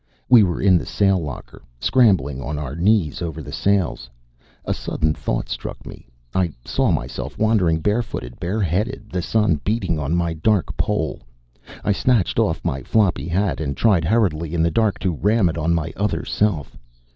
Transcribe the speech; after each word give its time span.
We 0.27 0.41
were 0.41 0.59
in 0.59 0.79
the 0.79 0.85
sail 0.87 1.21
locker, 1.21 1.61
scrambling 1.79 2.41
on 2.41 2.57
our 2.57 2.75
knees 2.75 3.21
over 3.21 3.39
the 3.39 3.51
sails. 3.51 4.09
A 4.65 4.73
sudden 4.73 5.13
thought 5.13 5.47
struck 5.47 5.85
me. 5.85 6.07
I 6.33 6.51
saw 6.65 6.91
myself 6.91 7.37
wandering 7.37 7.81
barefooted, 7.81 8.39
bareheaded, 8.39 9.11
the 9.11 9.21
sun 9.21 9.61
beating 9.63 9.99
on 9.99 10.15
my 10.15 10.33
dark 10.33 10.75
poll. 10.75 11.21
I 11.83 11.91
snatched 11.91 12.39
off 12.39 12.65
my 12.65 12.81
floppy 12.81 13.27
hat 13.27 13.61
and 13.61 13.77
tried 13.77 14.03
hurriedly 14.05 14.55
in 14.55 14.63
the 14.63 14.71
dark 14.71 14.97
to 15.01 15.13
ram 15.13 15.49
it 15.49 15.57
on 15.59 15.75
my 15.75 15.93
other 15.95 16.25
self. 16.25 16.75